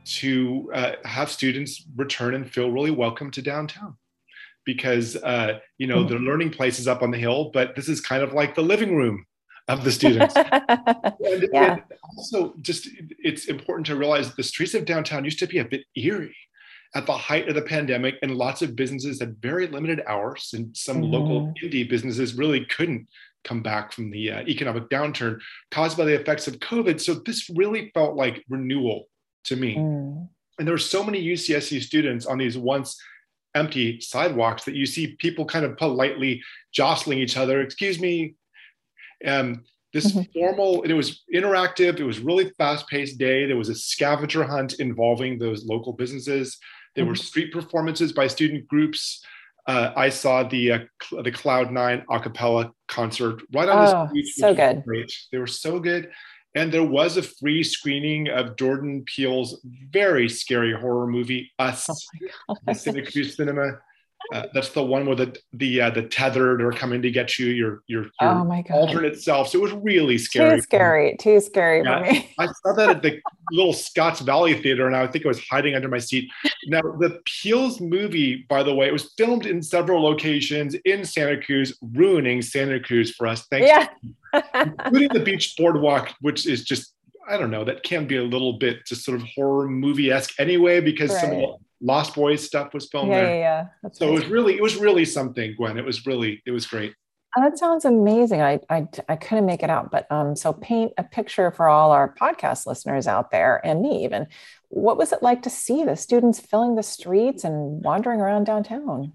to 0.08 0.70
uh, 0.72 0.92
have 1.04 1.30
students 1.30 1.84
return 1.96 2.34
and 2.34 2.50
feel 2.50 2.70
really 2.70 2.90
welcome 2.90 3.30
to 3.30 3.42
downtown 3.42 3.96
because 4.64 5.16
uh, 5.16 5.58
you 5.78 5.86
know 5.86 5.98
mm-hmm. 5.98 6.14
the 6.14 6.20
learning 6.20 6.50
place 6.50 6.78
is 6.78 6.88
up 6.88 7.02
on 7.02 7.10
the 7.10 7.18
hill, 7.18 7.50
but 7.52 7.74
this 7.76 7.88
is 7.88 8.00
kind 8.00 8.22
of 8.22 8.32
like 8.32 8.54
the 8.54 8.62
living 8.62 8.96
room 8.96 9.24
of 9.68 9.84
the 9.84 9.92
students. 9.92 10.34
and, 10.36 11.48
yeah. 11.52 11.74
and 11.74 11.82
also, 12.16 12.54
just 12.60 12.88
it's 13.18 13.46
important 13.46 13.86
to 13.86 13.96
realize 13.96 14.34
the 14.34 14.42
streets 14.42 14.74
of 14.74 14.84
downtown 14.84 15.24
used 15.24 15.38
to 15.38 15.46
be 15.46 15.58
a 15.58 15.64
bit 15.64 15.84
eerie 15.94 16.36
at 16.94 17.04
the 17.04 17.12
height 17.12 17.48
of 17.48 17.54
the 17.54 17.62
pandemic, 17.62 18.14
and 18.22 18.36
lots 18.36 18.62
of 18.62 18.74
businesses 18.74 19.20
had 19.20 19.36
very 19.40 19.66
limited 19.66 20.02
hours, 20.06 20.50
and 20.54 20.74
some 20.76 21.02
mm-hmm. 21.02 21.12
local 21.12 21.54
indie 21.62 21.88
businesses 21.88 22.34
really 22.34 22.64
couldn't 22.64 23.06
come 23.44 23.62
back 23.62 23.92
from 23.92 24.10
the 24.10 24.30
uh, 24.30 24.40
economic 24.42 24.88
downturn 24.88 25.38
caused 25.70 25.96
by 25.96 26.04
the 26.04 26.18
effects 26.18 26.48
of 26.48 26.58
COVID. 26.60 27.00
So 27.00 27.14
this 27.14 27.50
really 27.50 27.90
felt 27.94 28.16
like 28.16 28.44
renewal 28.48 29.06
to 29.48 29.56
me. 29.56 29.76
Mm. 29.76 30.28
And 30.58 30.66
there 30.66 30.74
were 30.74 30.78
so 30.78 31.04
many 31.04 31.24
UCSC 31.24 31.82
students 31.82 32.26
on 32.26 32.38
these 32.38 32.58
once 32.58 33.00
empty 33.54 34.00
sidewalks 34.00 34.64
that 34.64 34.74
you 34.74 34.86
see 34.86 35.16
people 35.18 35.44
kind 35.44 35.64
of 35.64 35.76
politely 35.76 36.42
jostling 36.72 37.18
each 37.18 37.36
other. 37.36 37.60
Excuse 37.60 38.00
me, 38.00 38.34
um, 39.26 39.64
this 39.92 40.12
mm-hmm. 40.12 40.30
formal, 40.38 40.82
it 40.82 40.92
was 40.92 41.24
interactive. 41.34 41.98
It 41.98 42.04
was 42.04 42.20
really 42.20 42.52
fast-paced 42.58 43.18
day. 43.18 43.46
There 43.46 43.56
was 43.56 43.70
a 43.70 43.74
scavenger 43.74 44.44
hunt 44.44 44.74
involving 44.74 45.38
those 45.38 45.64
local 45.64 45.92
businesses. 45.92 46.58
There 46.94 47.04
mm-hmm. 47.04 47.10
were 47.10 47.16
street 47.16 47.52
performances 47.52 48.12
by 48.12 48.26
student 48.26 48.68
groups. 48.68 49.24
Uh, 49.66 49.92
I 49.96 50.08
saw 50.08 50.44
the 50.44 50.72
uh, 50.72 50.78
the 51.22 51.30
Cloud 51.30 51.70
Nine 51.70 52.02
a 52.10 52.20
cappella 52.20 52.72
concert 52.86 53.42
right 53.52 53.68
on 53.68 53.78
oh, 53.78 53.90
the 53.90 54.08
street. 54.08 54.26
So 54.34 54.54
good. 54.54 54.82
Great. 54.84 55.12
They 55.30 55.36
were 55.38 55.46
so 55.46 55.78
good. 55.78 56.10
And 56.54 56.72
there 56.72 56.84
was 56.84 57.16
a 57.16 57.22
free 57.22 57.62
screening 57.62 58.28
of 58.28 58.56
Jordan 58.56 59.04
Peele's 59.04 59.60
very 59.90 60.28
scary 60.28 60.72
horror 60.72 61.06
movie, 61.06 61.52
Us, 61.58 61.88
oh 62.48 62.56
the 62.66 62.74
Santa 62.74 63.02
Cruz 63.02 63.36
Cinema. 63.36 63.78
Uh, 64.32 64.46
that's 64.52 64.70
the 64.70 64.82
one 64.82 65.06
where 65.06 65.16
the 65.16 65.36
the 65.54 65.80
uh, 65.80 65.90
the 65.90 66.02
tethered 66.02 66.62
are 66.62 66.72
coming 66.72 67.00
to 67.00 67.10
get 67.10 67.38
you 67.38 67.46
your 67.46 67.82
your, 67.86 68.02
your 68.20 68.32
oh 68.32 68.44
my 68.44 68.62
God. 68.62 68.74
alternate 68.74 69.20
self. 69.20 69.48
So 69.48 69.58
it 69.58 69.62
was 69.62 69.72
really 69.72 70.18
scary. 70.18 70.56
Too 70.56 70.62
scary. 70.62 71.16
Too 71.18 71.40
scary 71.40 71.82
yeah. 71.82 72.04
for 72.04 72.12
me. 72.12 72.34
I 72.38 72.46
saw 72.46 72.72
that 72.74 72.90
at 72.90 73.02
the 73.02 73.20
little 73.52 73.72
Scotts 73.72 74.20
Valley 74.20 74.54
Theater, 74.54 74.86
and 74.86 74.94
I 74.94 75.06
think 75.06 75.24
I 75.24 75.28
was 75.28 75.40
hiding 75.48 75.74
under 75.74 75.88
my 75.88 75.98
seat. 75.98 76.30
Now 76.66 76.82
the 76.82 77.20
Peele's 77.24 77.80
movie, 77.80 78.46
by 78.48 78.62
the 78.62 78.74
way, 78.74 78.86
it 78.86 78.92
was 78.92 79.14
filmed 79.16 79.46
in 79.46 79.62
several 79.62 80.02
locations 80.02 80.74
in 80.84 81.04
Santa 81.04 81.40
Cruz, 81.40 81.78
ruining 81.94 82.42
Santa 82.42 82.80
Cruz 82.80 83.14
for 83.14 83.26
us. 83.26 83.46
Thanks, 83.50 83.68
yeah. 83.68 83.88
including 84.54 85.08
the 85.12 85.20
beach 85.20 85.54
boardwalk, 85.56 86.12
which 86.20 86.46
is 86.46 86.64
just 86.64 86.94
I 87.30 87.36
don't 87.36 87.50
know, 87.50 87.64
that 87.64 87.82
can 87.82 88.06
be 88.06 88.16
a 88.16 88.22
little 88.22 88.54
bit 88.54 88.86
just 88.86 89.04
sort 89.04 89.20
of 89.20 89.26
horror 89.34 89.68
movie 89.68 90.10
esque 90.10 90.40
anyway, 90.40 90.80
because 90.80 91.10
right. 91.10 91.20
some 91.20 91.30
of 91.32 91.36
the 91.36 91.56
Lost 91.80 92.14
Boys 92.14 92.44
stuff 92.44 92.74
was 92.74 92.88
filmed 92.88 93.10
yeah, 93.10 93.20
there. 93.20 93.34
Yeah, 93.34 93.40
yeah. 93.40 93.66
That's 93.82 93.98
so 93.98 94.08
it 94.08 94.12
was 94.12 94.26
really, 94.26 94.54
it 94.54 94.62
was 94.62 94.76
really 94.76 95.04
something, 95.04 95.54
Gwen. 95.56 95.78
It 95.78 95.84
was 95.84 96.06
really, 96.06 96.42
it 96.46 96.50
was 96.50 96.66
great. 96.66 96.94
Oh, 97.36 97.42
that 97.42 97.58
sounds 97.58 97.84
amazing. 97.84 98.40
I, 98.40 98.58
I, 98.70 98.86
I 99.08 99.16
couldn't 99.16 99.46
make 99.46 99.62
it 99.62 99.70
out, 99.70 99.90
but 99.90 100.10
um, 100.10 100.34
so 100.34 100.52
paint 100.52 100.92
a 100.96 101.04
picture 101.04 101.50
for 101.50 101.68
all 101.68 101.92
our 101.92 102.14
podcast 102.14 102.66
listeners 102.66 103.06
out 103.06 103.30
there 103.30 103.60
and 103.64 103.82
me 103.82 104.04
even. 104.04 104.26
What 104.70 104.96
was 104.96 105.12
it 105.12 105.22
like 105.22 105.42
to 105.42 105.50
see 105.50 105.84
the 105.84 105.94
students 105.94 106.40
filling 106.40 106.74
the 106.74 106.82
streets 106.82 107.44
and 107.44 107.84
wandering 107.84 108.20
around 108.20 108.44
downtown? 108.44 109.12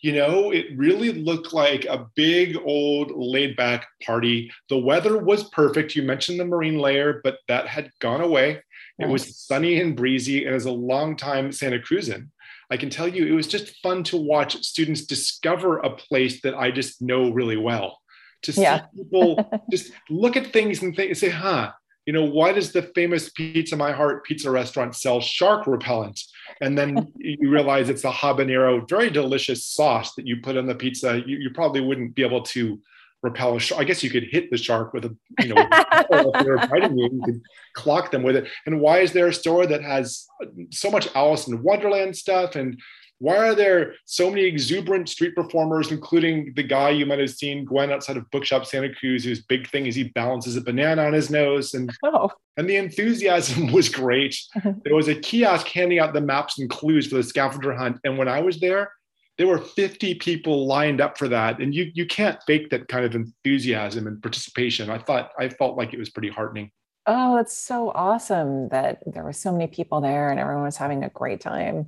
You 0.00 0.12
know, 0.14 0.50
it 0.50 0.66
really 0.76 1.12
looked 1.12 1.52
like 1.52 1.84
a 1.84 2.06
big 2.14 2.56
old 2.64 3.12
laid 3.14 3.56
back 3.56 3.86
party. 4.02 4.50
The 4.70 4.78
weather 4.78 5.18
was 5.18 5.50
perfect. 5.50 5.94
You 5.94 6.02
mentioned 6.02 6.40
the 6.40 6.46
marine 6.46 6.78
layer, 6.78 7.20
but 7.22 7.38
that 7.48 7.66
had 7.66 7.90
gone 8.00 8.22
away. 8.22 8.62
It 9.00 9.08
was 9.08 9.36
sunny 9.36 9.80
and 9.80 9.96
breezy, 9.96 10.44
and 10.44 10.54
as 10.54 10.66
a 10.66 10.72
long-time 10.72 11.52
Santa 11.52 11.78
Cruzan, 11.78 12.28
I 12.70 12.76
can 12.76 12.90
tell 12.90 13.08
you 13.08 13.26
it 13.26 13.32
was 13.32 13.48
just 13.48 13.76
fun 13.82 14.04
to 14.04 14.16
watch 14.16 14.62
students 14.62 15.04
discover 15.04 15.78
a 15.78 15.90
place 15.90 16.40
that 16.42 16.54
I 16.54 16.70
just 16.70 17.02
know 17.02 17.30
really 17.30 17.56
well. 17.56 17.98
To 18.42 18.52
see 18.52 18.62
yeah. 18.62 18.86
people 18.96 19.62
just 19.70 19.92
look 20.08 20.36
at 20.36 20.52
things 20.52 20.82
and 20.82 20.94
think, 20.94 21.14
say, 21.16 21.28
huh, 21.28 21.72
you 22.06 22.12
know, 22.12 22.24
why 22.24 22.52
does 22.52 22.72
the 22.72 22.82
famous 22.94 23.30
Pizza 23.30 23.76
My 23.76 23.92
Heart 23.92 24.24
pizza 24.24 24.50
restaurant 24.50 24.96
sell 24.96 25.20
shark 25.20 25.66
repellent? 25.66 26.20
And 26.60 26.76
then 26.76 27.12
you 27.16 27.50
realize 27.50 27.88
it's 27.88 28.04
a 28.04 28.10
habanero, 28.10 28.88
very 28.88 29.10
delicious 29.10 29.64
sauce 29.66 30.14
that 30.14 30.26
you 30.26 30.40
put 30.42 30.56
on 30.56 30.66
the 30.66 30.74
pizza. 30.74 31.22
You, 31.26 31.38
you 31.38 31.50
probably 31.50 31.80
wouldn't 31.80 32.14
be 32.14 32.24
able 32.24 32.42
to 32.42 32.80
repel 33.22 33.56
a 33.56 33.60
shark. 33.60 33.80
I 33.80 33.84
guess 33.84 34.02
you 34.02 34.10
could 34.10 34.24
hit 34.24 34.50
the 34.50 34.56
shark 34.56 34.92
with 34.92 35.04
a, 35.04 35.16
you 35.40 35.54
know, 35.54 35.66
if 35.72 36.44
they 36.44 36.50
were 36.50 36.56
biting 36.56 36.98
you, 36.98 37.10
you 37.12 37.22
could 37.24 37.42
clock 37.74 38.10
them 38.10 38.22
with 38.22 38.36
it. 38.36 38.48
And 38.66 38.80
why 38.80 39.00
is 39.00 39.12
there 39.12 39.28
a 39.28 39.34
store 39.34 39.66
that 39.66 39.82
has 39.82 40.26
so 40.70 40.90
much 40.90 41.08
Alice 41.14 41.46
in 41.46 41.62
Wonderland 41.62 42.16
stuff? 42.16 42.56
And 42.56 42.80
why 43.20 43.36
are 43.36 43.54
there 43.54 43.94
so 44.06 44.30
many 44.30 44.44
exuberant 44.44 45.06
street 45.08 45.34
performers, 45.34 45.92
including 45.92 46.54
the 46.56 46.62
guy 46.62 46.88
you 46.88 47.04
might 47.04 47.18
have 47.18 47.28
seen 47.28 47.66
Gwen 47.66 47.92
outside 47.92 48.16
of 48.16 48.30
Bookshop 48.30 48.64
Santa 48.64 48.94
Cruz, 48.94 49.24
whose 49.24 49.42
big 49.42 49.68
thing 49.68 49.86
is 49.86 49.94
he 49.94 50.04
balances 50.04 50.56
a 50.56 50.62
banana 50.62 51.04
on 51.04 51.12
his 51.12 51.28
nose, 51.28 51.74
and 51.74 51.92
oh. 52.02 52.30
and 52.56 52.68
the 52.68 52.76
enthusiasm 52.76 53.72
was 53.72 53.90
great. 53.90 54.34
there 54.84 54.94
was 54.94 55.08
a 55.08 55.14
kiosk 55.14 55.68
handing 55.68 55.98
out 55.98 56.14
the 56.14 56.20
maps 56.22 56.58
and 56.58 56.70
clues 56.70 57.08
for 57.08 57.16
the 57.16 57.22
scavenger 57.22 57.74
hunt, 57.74 57.98
and 58.04 58.16
when 58.16 58.28
I 58.28 58.40
was 58.40 58.58
there, 58.58 58.90
there 59.40 59.48
were 59.48 59.56
50 59.56 60.16
people 60.16 60.66
lined 60.66 61.00
up 61.00 61.16
for 61.16 61.26
that 61.26 61.60
and 61.60 61.74
you 61.74 61.90
you 61.94 62.04
can't 62.04 62.38
fake 62.46 62.68
that 62.68 62.88
kind 62.88 63.06
of 63.06 63.14
enthusiasm 63.14 64.06
and 64.06 64.20
participation. 64.20 64.90
I 64.90 64.98
thought 64.98 65.30
i 65.38 65.48
felt 65.48 65.78
like 65.78 65.94
it 65.94 65.98
was 65.98 66.10
pretty 66.10 66.28
heartening. 66.28 66.70
Oh 67.06 67.36
that's 67.36 67.56
so 67.56 67.90
awesome 67.94 68.68
that 68.68 68.98
there 69.06 69.24
were 69.24 69.32
so 69.32 69.50
many 69.50 69.66
people 69.66 70.02
there 70.02 70.28
and 70.28 70.38
everyone 70.38 70.64
was 70.64 70.76
having 70.76 71.04
a 71.04 71.08
great 71.08 71.40
time. 71.40 71.86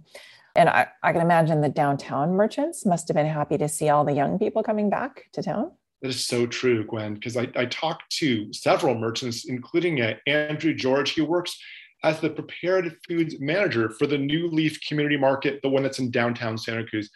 And 0.56 0.70
I, 0.70 0.86
I 1.02 1.12
can 1.12 1.20
imagine 1.20 1.60
the 1.60 1.68
downtown 1.68 2.32
merchants 2.32 2.86
must 2.86 3.06
have 3.08 3.16
been 3.16 3.26
happy 3.26 3.58
to 3.58 3.68
see 3.68 3.90
all 3.90 4.06
the 4.06 4.14
young 4.14 4.38
people 4.38 4.62
coming 4.62 4.88
back 4.88 5.24
to 5.34 5.42
town. 5.42 5.72
That 6.00 6.08
is 6.08 6.26
so 6.26 6.46
true 6.46 6.86
gwen 6.86 7.12
because 7.12 7.36
I, 7.36 7.48
I 7.54 7.66
talked 7.66 8.10
to 8.16 8.50
several 8.54 8.94
merchants 8.94 9.44
including 9.44 10.00
uh, 10.00 10.14
andrew 10.26 10.72
george. 10.72 11.10
He 11.10 11.20
works 11.20 11.58
as 12.02 12.18
the 12.18 12.30
prepared 12.30 12.96
foods 13.06 13.38
manager 13.40 13.90
for 13.90 14.06
the 14.06 14.18
new 14.18 14.48
leaf 14.48 14.80
community 14.88 15.18
market 15.18 15.60
the 15.62 15.68
one 15.68 15.82
that's 15.82 15.98
in 15.98 16.10
downtown 16.10 16.58
santa 16.58 16.84
cruz 16.84 17.10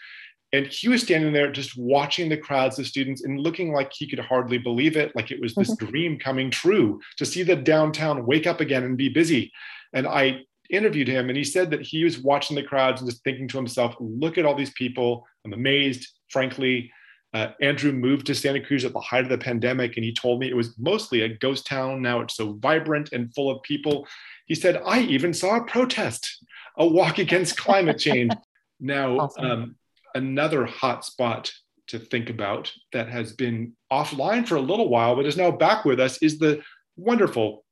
and 0.56 0.66
he 0.68 0.88
was 0.88 1.02
standing 1.02 1.34
there 1.34 1.52
just 1.52 1.76
watching 1.76 2.30
the 2.30 2.36
crowds 2.36 2.78
of 2.78 2.86
students 2.86 3.24
and 3.24 3.38
looking 3.38 3.74
like 3.74 3.92
he 3.92 4.08
could 4.08 4.18
hardly 4.18 4.56
believe 4.56 4.96
it, 4.96 5.14
like 5.14 5.30
it 5.30 5.40
was 5.40 5.54
this 5.54 5.70
mm-hmm. 5.70 5.86
dream 5.86 6.18
coming 6.18 6.50
true 6.50 6.98
to 7.18 7.26
see 7.26 7.42
the 7.42 7.54
downtown 7.54 8.24
wake 8.24 8.46
up 8.46 8.60
again 8.60 8.82
and 8.84 8.96
be 8.96 9.10
busy. 9.10 9.52
And 9.92 10.06
I 10.06 10.40
interviewed 10.70 11.08
him, 11.08 11.28
and 11.28 11.36
he 11.36 11.44
said 11.44 11.70
that 11.70 11.82
he 11.82 12.04
was 12.04 12.18
watching 12.18 12.56
the 12.56 12.62
crowds 12.62 13.02
and 13.02 13.10
just 13.10 13.22
thinking 13.22 13.48
to 13.48 13.58
himself, 13.58 13.96
look 14.00 14.38
at 14.38 14.46
all 14.46 14.54
these 14.54 14.72
people. 14.72 15.26
I'm 15.44 15.52
amazed, 15.52 16.08
frankly. 16.30 16.90
Uh, 17.34 17.48
Andrew 17.60 17.92
moved 17.92 18.26
to 18.26 18.34
Santa 18.34 18.64
Cruz 18.64 18.86
at 18.86 18.94
the 18.94 19.00
height 19.00 19.24
of 19.24 19.28
the 19.28 19.36
pandemic, 19.36 19.96
and 19.96 20.04
he 20.04 20.14
told 20.14 20.40
me 20.40 20.48
it 20.48 20.56
was 20.56 20.78
mostly 20.78 21.20
a 21.20 21.36
ghost 21.36 21.66
town. 21.66 22.00
Now 22.00 22.20
it's 22.20 22.36
so 22.36 22.54
vibrant 22.54 23.12
and 23.12 23.34
full 23.34 23.50
of 23.50 23.62
people. 23.62 24.06
He 24.46 24.54
said, 24.54 24.80
I 24.86 25.00
even 25.00 25.34
saw 25.34 25.56
a 25.56 25.64
protest, 25.66 26.42
a 26.78 26.86
walk 26.86 27.18
against 27.18 27.58
climate 27.58 27.98
change. 27.98 28.32
Now, 28.78 29.20
awesome. 29.20 29.44
um, 29.46 29.76
another 30.16 30.64
hot 30.64 31.04
spot 31.04 31.52
to 31.88 31.98
think 31.98 32.30
about 32.30 32.72
that 32.92 33.08
has 33.08 33.32
been 33.32 33.72
offline 33.92 34.46
for 34.46 34.56
a 34.56 34.60
little 34.60 34.88
while, 34.88 35.14
but 35.14 35.26
is 35.26 35.36
now 35.36 35.50
back 35.50 35.84
with 35.84 36.00
us 36.00 36.20
is 36.22 36.38
the 36.38 36.60
wonderful 36.96 37.64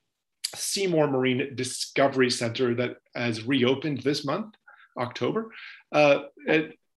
Seymour 0.55 1.09
Marine 1.09 1.57
Discovery 1.57 2.31
Center 2.31 2.75
that 2.77 2.97
has 3.15 3.45
reopened 3.45 4.03
this 4.03 4.25
month, 4.25 4.55
October. 4.99 5.51
uh, 5.93 6.21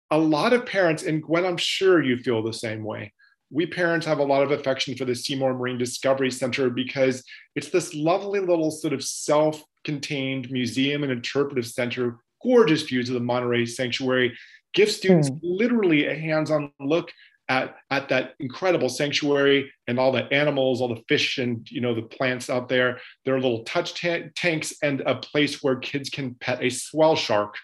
a 0.09 0.17
lot 0.17 0.53
of 0.53 0.65
parents, 0.65 1.03
and 1.03 1.21
Gwen, 1.21 1.45
I'm 1.45 1.57
sure 1.57 2.01
you 2.01 2.17
feel 2.17 2.41
the 2.41 2.53
same 2.53 2.83
way. 2.83 3.11
We 3.49 3.65
parents 3.65 4.05
have 4.05 4.19
a 4.19 4.23
lot 4.23 4.43
of 4.43 4.51
affection 4.51 4.95
for 4.95 5.03
the 5.03 5.15
Seymour 5.15 5.53
Marine 5.53 5.77
Discovery 5.77 6.31
Center 6.31 6.69
because 6.69 7.23
it's 7.55 7.69
this 7.69 7.93
lovely 7.93 8.39
little 8.39 8.71
sort 8.71 8.93
of 8.93 9.03
self 9.03 9.61
contained 9.83 10.49
museum 10.49 11.03
and 11.03 11.11
interpretive 11.11 11.65
center, 11.65 12.19
gorgeous 12.41 12.83
views 12.83 13.09
of 13.09 13.15
the 13.15 13.19
Monterey 13.19 13.65
Sanctuary, 13.65 14.37
give 14.73 14.91
students 14.91 15.29
mm. 15.29 15.39
literally 15.43 16.07
a 16.07 16.15
hands 16.15 16.51
on 16.51 16.71
look 16.79 17.11
at, 17.49 17.75
at 17.89 18.09
that 18.09 18.33
incredible 18.39 18.89
sanctuary 18.89 19.71
and 19.87 19.99
all 19.99 20.11
the 20.11 20.31
animals, 20.33 20.81
all 20.81 20.93
the 20.93 21.03
fish 21.07 21.37
and 21.37 21.69
you 21.71 21.81
know 21.81 21.93
the 21.93 22.01
plants 22.01 22.49
out 22.49 22.69
there. 22.69 22.99
There 23.25 23.35
are 23.35 23.41
little 23.41 23.63
touch 23.63 23.93
tanks 24.35 24.73
and 24.81 25.01
a 25.01 25.15
place 25.15 25.63
where 25.63 25.77
kids 25.77 26.09
can 26.09 26.35
pet 26.35 26.61
a 26.61 26.69
swell 26.69 27.15
shark. 27.15 27.55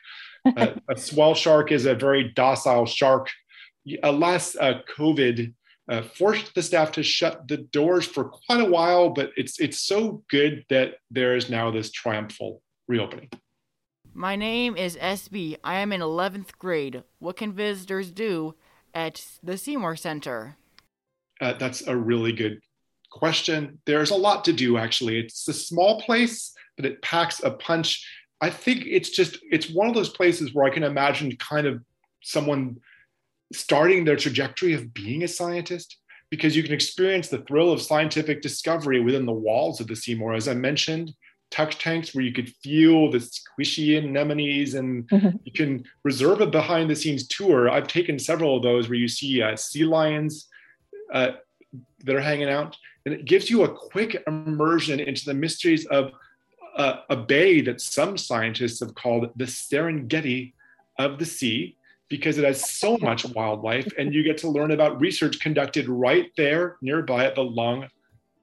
uh, 0.46 0.68
a 0.90 0.98
swell 0.98 1.36
shark 1.36 1.72
is 1.72 1.86
a 1.86 1.96
very 1.96 2.32
docile 2.36 2.86
shark. 2.86 3.30
Alas, 4.04 4.56
uh, 4.56 4.80
COVID 4.98 5.54
uh, 5.90 6.02
forced 6.02 6.56
the 6.56 6.64
staff 6.64 6.94
to 6.94 7.04
shut 7.04 7.48
the 7.48 7.58
doors 7.58 8.06
for 8.06 8.26
quite 8.26 8.62
a 8.62 8.70
while, 8.70 9.10
but 9.10 9.32
it's 9.36 9.60
it's 9.60 9.82
so 9.82 10.24
good 10.30 10.64
that 10.70 10.96
there 11.12 11.36
is 11.36 11.50
now 11.50 11.72
this 11.72 11.92
triumphal 11.92 12.62
reopening. 12.88 13.30
My 14.16 14.36
name 14.36 14.78
is 14.78 14.96
SB. 14.98 15.58
I 15.64 15.80
am 15.80 15.92
in 15.92 16.00
11th 16.00 16.58
grade. 16.60 17.04
What 17.18 17.36
can 17.36 17.52
visitors 17.52 18.12
do 18.12 18.54
at 18.94 19.26
the 19.42 19.58
Seymour 19.58 19.96
Center? 19.96 20.58
Uh, 21.42 21.54
that's 21.54 21.88
a 21.88 21.98
really 21.98 22.32
good 22.32 22.62
question. 23.10 23.80
There's 23.86 24.12
a 24.12 24.16
lot 24.16 24.46
to 24.46 24.54
do, 24.54 24.78
actually. 24.78 25.20
It's 25.20 25.48
a 25.48 25.54
small 25.54 26.00
place, 26.00 26.54
but 26.76 26.86
it 26.86 27.02
packs 27.02 27.42
a 27.44 27.50
punch. 27.50 28.08
I 28.40 28.52
think 28.52 28.84
it's 28.86 29.10
just, 29.10 29.40
it's 29.50 29.72
one 29.72 29.88
of 29.88 29.96
those 29.96 30.10
places 30.10 30.54
where 30.54 30.66
I 30.66 30.74
can 30.74 30.84
imagine 30.84 31.36
kind 31.38 31.66
of 31.66 31.82
someone 32.22 32.78
starting 33.52 34.06
their 34.06 34.16
trajectory 34.16 34.74
of 34.74 34.94
being 34.94 35.24
a 35.24 35.28
scientist 35.28 35.98
because 36.30 36.56
you 36.56 36.62
can 36.62 36.74
experience 36.74 37.30
the 37.30 37.42
thrill 37.42 37.72
of 37.72 37.82
scientific 37.82 38.44
discovery 38.44 39.02
within 39.02 39.26
the 39.26 39.32
walls 39.32 39.82
of 39.82 39.88
the 39.88 39.96
Seymour. 39.96 40.36
As 40.36 40.48
I 40.48 40.54
mentioned, 40.54 41.14
touch 41.54 41.78
tanks 41.78 42.16
where 42.16 42.26
you 42.26 42.34
could 42.34 42.50
feel 42.50 43.12
the 43.12 43.20
squishy 43.20 43.96
anemones 43.96 44.74
and 44.74 45.08
mm-hmm. 45.08 45.38
you 45.44 45.52
can 45.52 45.86
reserve 46.04 46.42
a 46.42 46.48
behind 46.48 46.90
the 46.90 46.96
scenes 46.96 47.28
tour. 47.28 47.70
I've 47.70 47.88
taken 47.88 48.18
several 48.18 48.58
of 48.58 48.64
those 48.64 48.90
where 48.90 48.98
you 48.98 49.08
see 49.08 49.42
uh, 49.42 49.56
sea 49.56 49.86
lions 49.86 50.48
uh, 51.14 51.34
that 52.06 52.16
are 52.16 52.22
hanging 52.22 52.50
out 52.50 52.76
and 53.06 53.14
it 53.14 53.26
gives 53.26 53.50
you 53.50 53.64
a 53.64 53.70
quick 53.70 54.22
immersion 54.28 55.00
into 55.00 55.26
the 55.26 55.34
mysteries 55.34 55.86
of 55.88 56.12
uh, 56.78 57.02
a 57.10 57.16
bay 57.16 57.62
that 57.62 57.82
some 57.82 58.18
scientists 58.18 58.80
have 58.80 58.96
called 58.96 59.30
the 59.36 59.46
Serengeti 59.46 60.54
of 60.98 61.20
the 61.20 61.26
sea 61.26 61.78
because 62.10 62.38
it 62.38 62.46
has 62.46 62.70
so 62.70 62.98
much 62.98 63.26
wildlife 63.26 63.88
and 63.98 64.14
you 64.14 64.24
get 64.24 64.38
to 64.40 64.50
learn 64.50 64.72
about 64.72 65.00
research 65.00 65.40
conducted 65.40 65.88
right 65.88 66.32
there 66.36 66.78
nearby 66.82 67.26
at 67.26 67.36
the 67.36 67.44
Long 67.44 67.88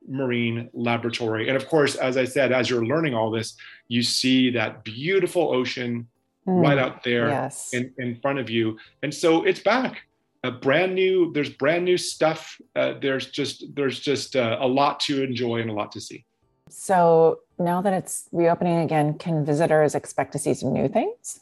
Marine 0.08 0.68
Laboratory. 0.72 1.48
And 1.48 1.56
of 1.56 1.68
course, 1.68 1.94
as 1.96 2.16
I 2.16 2.24
said, 2.24 2.52
as 2.52 2.68
you're 2.68 2.84
learning 2.84 3.14
all 3.14 3.30
this, 3.30 3.56
you 3.88 4.02
see 4.02 4.50
that 4.50 4.84
beautiful 4.84 5.54
ocean 5.54 6.08
mm, 6.46 6.62
right 6.62 6.78
out 6.78 7.04
there 7.04 7.28
yes. 7.28 7.72
in, 7.72 7.92
in 7.98 8.20
front 8.20 8.38
of 8.38 8.50
you. 8.50 8.78
And 9.02 9.12
so 9.12 9.44
it's 9.44 9.60
back. 9.60 10.02
A 10.42 10.50
brand 10.50 10.94
new, 10.94 11.32
there's 11.32 11.50
brand 11.50 11.84
new 11.84 11.98
stuff. 11.98 12.58
Uh, 12.74 12.94
there's 13.00 13.26
just 13.26 13.64
there's 13.74 14.00
just 14.00 14.36
uh, 14.36 14.56
a 14.58 14.66
lot 14.66 14.98
to 15.00 15.22
enjoy 15.22 15.60
and 15.60 15.68
a 15.68 15.74
lot 15.74 15.92
to 15.92 16.00
see. 16.00 16.24
So 16.70 17.40
now 17.58 17.82
that 17.82 17.92
it's 17.92 18.28
reopening 18.32 18.78
again, 18.78 19.18
can 19.18 19.44
visitors 19.44 19.94
expect 19.94 20.32
to 20.32 20.38
see 20.38 20.54
some 20.54 20.72
new 20.72 20.88
things? 20.88 21.40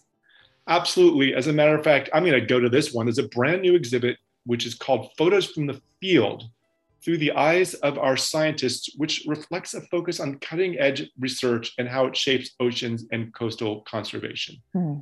Absolutely. 0.67 1.35
As 1.35 1.47
a 1.47 1.53
matter 1.53 1.77
of 1.77 1.85
fact, 1.85 2.11
I'm 2.13 2.25
going 2.25 2.39
to 2.39 2.47
go 2.47 2.59
to 2.59 2.69
this 2.69 2.93
one. 2.93 3.07
there's 3.07 3.19
a 3.19 3.29
brand 3.29 3.63
new 3.63 3.75
exhibit, 3.75 4.19
which 4.47 4.67
is 4.67 4.75
called 4.75 5.11
Photos 5.17 5.47
from 5.47 5.67
the 5.67 5.81
Field 6.01 6.45
Through 7.05 7.19
the 7.19 7.33
Eyes 7.33 7.75
of 7.75 7.99
Our 7.99 8.17
Scientists, 8.17 8.91
which 8.97 9.25
reflects 9.27 9.75
a 9.75 9.81
focus 9.83 10.21
on 10.21 10.39
cutting 10.41 10.79
edge 10.79 11.09
research 11.19 11.73
and 11.79 11.89
how 11.89 12.07
it 12.07 12.17
shapes 12.17 12.51
oceans 12.61 13.07
and 13.13 13.33
coastal 13.33 13.83
conservation. 13.83 14.57
Hmm. 14.73 14.95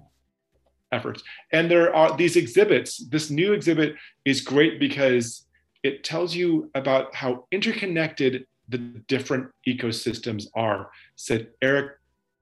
Efforts. 0.93 1.23
And 1.53 1.71
there 1.71 1.95
are 1.95 2.17
these 2.17 2.37
exhibits. 2.37 2.99
This 3.09 3.31
new 3.31 3.53
exhibit 3.53 3.97
is 4.25 4.41
great 4.41 4.79
because 4.79 5.47
it 5.83 6.05
tells 6.05 6.35
you 6.35 6.71
about 6.75 7.15
how 7.15 7.47
interconnected 7.51 8.47
the 8.69 8.79
different 8.79 9.49
ecosystems 9.67 10.47
are, 10.55 10.91
said 11.17 11.49
Eric 11.63 11.93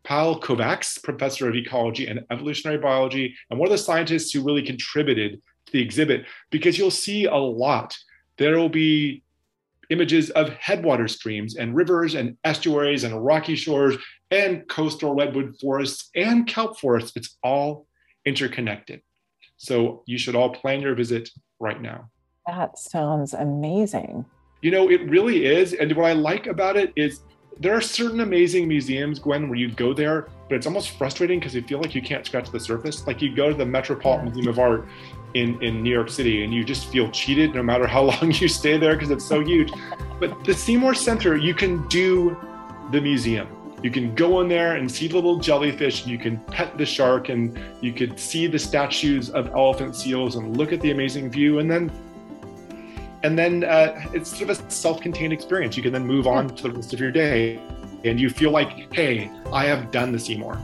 Palkovacs, 0.05 1.03
professor 1.03 1.49
of 1.49 1.57
ecology 1.57 2.07
and 2.07 2.25
evolutionary 2.31 2.79
biology, 2.79 3.35
and 3.51 3.59
one 3.59 3.69
of 3.69 3.73
the 3.73 3.79
scientists 3.79 4.33
who 4.33 4.43
really 4.43 4.63
contributed 4.63 5.41
to 5.67 5.73
the 5.73 5.81
exhibit, 5.81 6.27
because 6.51 6.79
you'll 6.79 6.91
see 6.91 7.25
a 7.25 7.37
lot. 7.37 7.97
There 8.37 8.59
will 8.59 8.69
be 8.69 9.23
images 9.91 10.31
of 10.31 10.49
headwater 10.51 11.09
streams 11.09 11.57
and 11.57 11.75
rivers 11.75 12.15
and 12.15 12.37
estuaries 12.45 13.05
and 13.05 13.25
rocky 13.25 13.57
shores 13.57 13.97
and 14.31 14.69
coastal 14.69 15.15
redwood 15.15 15.55
forests 15.61 16.11
and 16.15 16.47
kelp 16.47 16.79
forests. 16.79 17.13
It's 17.17 17.37
all 17.43 17.87
interconnected. 18.25 19.03
So 19.57 20.03
you 20.07 20.19
should 20.19 20.35
all 20.35 20.51
plan 20.51 20.81
your 20.81 20.95
visit 20.95 21.29
right 21.61 21.81
now. 21.81 22.11
That 22.47 22.79
sounds 22.79 23.33
amazing. 23.33 24.25
You 24.63 24.71
know, 24.71 24.91
it 24.91 25.09
really 25.09 25.47
is. 25.47 25.73
And 25.75 25.95
what 25.97 26.07
I 26.07 26.13
like 26.13 26.47
about 26.47 26.77
it 26.77 26.93
is 26.97 27.21
there 27.61 27.75
are 27.75 27.81
certain 27.81 28.21
amazing 28.21 28.67
museums, 28.67 29.19
Gwen, 29.19 29.49
where 29.49 29.59
you 29.59 29.71
go 29.71 29.95
there, 29.95 30.29
but 30.49 30.57
it's 30.57 30.67
almost 30.67 30.91
frustrating 30.99 31.39
because 31.39 31.55
you 31.55 31.63
feel 31.63 31.81
like 31.81 31.95
you 31.95 32.03
can't 32.03 32.27
scratch 32.27 32.51
the 32.51 32.61
surface. 32.61 33.07
Like 33.07 33.23
you 33.23 33.35
go 33.35 33.49
to 33.49 33.55
the 33.55 33.65
Metropolitan 33.65 34.27
Museum 34.27 34.49
of 34.49 34.59
Art 34.59 34.87
in, 35.35 35.63
in 35.63 35.83
New 35.83 35.91
York 35.91 36.09
City 36.09 36.45
and 36.45 36.55
you 36.55 36.65
just 36.65 36.87
feel 36.87 37.11
cheated 37.11 37.55
no 37.55 37.63
matter 37.63 37.87
how 37.87 38.03
long 38.11 38.33
you 38.33 38.49
stay 38.49 38.79
there 38.79 38.95
because 38.95 39.11
it's 39.11 39.27
so 39.27 39.41
huge. 39.41 39.71
But 40.21 40.45
the 40.45 40.55
Seymour 40.55 40.95
Center, 40.95 41.37
you 41.37 41.55
can 41.55 41.87
do 41.89 42.37
the 42.91 43.01
museum. 43.01 43.49
You 43.83 43.91
can 43.91 44.15
go 44.15 44.41
in 44.41 44.49
there 44.49 44.77
and 44.77 44.91
see 44.91 45.09
the 45.09 45.17
little 45.17 45.39
jellyfish, 45.39 46.03
and 46.03 46.11
you 46.11 46.17
can 46.17 46.39
pet 46.47 46.79
the 46.79 46.87
shark, 46.87 47.29
and 47.29 47.61
you 47.83 47.93
could 47.93 48.19
see 48.19 48.47
the 48.47 48.59
statues 48.59 49.29
of 49.29 49.49
elephant 49.49 49.95
seals 49.95 50.37
and 50.37 50.57
look 50.57 50.73
at 50.73 50.81
the 50.81 50.91
amazing 50.91 51.31
view. 51.31 51.59
And 51.59 51.71
then 51.71 51.93
and 53.23 53.39
then 53.39 53.65
uh, 53.65 54.01
it's 54.13 54.31
sort 54.31 54.51
of 54.51 54.59
a 54.59 54.71
self-contained 54.71 55.33
experience. 55.33 55.77
You 55.77 55.83
can 55.83 55.93
then 55.93 56.07
move 56.07 56.27
on 56.27 56.55
to 56.57 56.63
the 56.63 56.71
rest 56.71 56.95
of 56.95 57.01
your 57.01 57.11
day, 57.11 57.61
and 58.05 58.19
you 58.19 58.31
feel 58.31 58.51
like, 58.51 58.93
hey, 58.95 59.31
I 59.53 59.67
have 59.67 59.91
done 59.91 60.13
the 60.13 60.19
Seymour. 60.19 60.59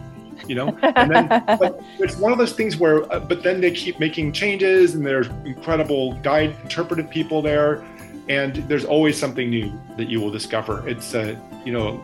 You 0.50 0.56
know, 0.56 0.76
and 0.82 1.08
then 1.08 1.28
but 1.46 1.80
it's 2.00 2.16
one 2.16 2.32
of 2.32 2.38
those 2.38 2.54
things 2.54 2.76
where, 2.76 3.04
uh, 3.12 3.20
but 3.20 3.44
then 3.44 3.60
they 3.60 3.70
keep 3.70 4.00
making 4.00 4.32
changes, 4.32 4.96
and 4.96 5.06
there's 5.06 5.28
incredible 5.44 6.14
guide 6.24 6.56
interpretive 6.64 7.08
people 7.08 7.40
there, 7.40 7.86
and 8.28 8.56
there's 8.66 8.84
always 8.84 9.16
something 9.16 9.48
new 9.48 9.72
that 9.96 10.08
you 10.08 10.20
will 10.20 10.32
discover. 10.32 10.82
It's 10.88 11.14
a 11.14 11.40
you 11.64 11.72
know 11.72 12.02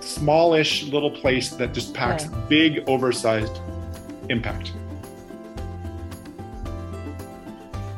smallish 0.00 0.82
little 0.88 1.10
place 1.10 1.48
that 1.52 1.72
just 1.72 1.94
packs 1.94 2.24
yeah. 2.24 2.44
big, 2.50 2.84
oversized 2.86 3.62
impact. 4.28 4.74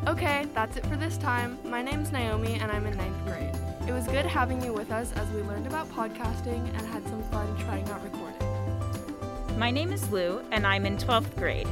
Okay, 0.06 0.46
that's 0.54 0.76
it 0.76 0.86
for 0.86 0.94
this 0.94 1.16
time. 1.16 1.58
My 1.64 1.82
name's 1.82 2.12
Naomi 2.12 2.54
and 2.54 2.70
I'm 2.70 2.86
in 2.86 2.96
ninth 2.96 3.24
grade. 3.26 3.50
It 3.88 3.92
was 3.92 4.06
good 4.06 4.26
having 4.26 4.62
you 4.62 4.72
with 4.72 4.92
us 4.92 5.12
as 5.14 5.28
we 5.30 5.42
learned 5.42 5.66
about 5.66 5.90
podcasting 5.90 6.68
and 6.78 6.86
had 6.86 7.02
some 7.08 7.22
fun 7.32 7.56
trying 7.64 7.88
out 7.88 8.00
recording. 8.04 8.41
My 9.62 9.70
name 9.70 9.92
is 9.92 10.10
Lou 10.10 10.40
and 10.50 10.66
I'm 10.66 10.84
in 10.84 10.96
12th 10.96 11.36
grade. 11.36 11.68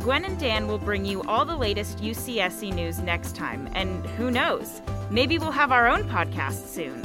Gwen 0.00 0.24
and 0.24 0.38
Dan 0.40 0.66
will 0.66 0.78
bring 0.78 1.04
you 1.04 1.22
all 1.24 1.44
the 1.44 1.54
latest 1.54 1.98
UCSC 1.98 2.72
news 2.74 3.00
next 3.00 3.36
time, 3.36 3.68
and 3.74 4.06
who 4.16 4.30
knows, 4.30 4.80
maybe 5.10 5.38
we'll 5.38 5.50
have 5.50 5.70
our 5.70 5.86
own 5.86 6.04
podcast 6.04 6.66
soon. 6.66 7.02